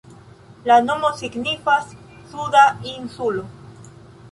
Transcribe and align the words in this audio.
La 0.71 0.77
nomo 0.85 1.11
signifas 1.19 1.93
"Suda 2.33 2.65
insulo". 2.95 3.47